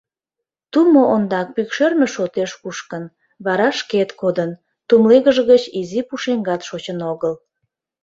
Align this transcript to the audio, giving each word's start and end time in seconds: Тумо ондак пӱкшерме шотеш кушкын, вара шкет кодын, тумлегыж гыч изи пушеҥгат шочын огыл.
Тумо 0.71 1.01
ондак 1.13 1.47
пӱкшерме 1.55 2.05
шотеш 2.15 2.51
кушкын, 2.61 3.03
вара 3.45 3.69
шкет 3.79 4.09
кодын, 4.21 4.51
тумлегыж 4.87 5.37
гыч 5.51 5.63
изи 5.79 5.99
пушеҥгат 6.07 6.61
шочын 6.69 6.99
огыл. 7.11 7.33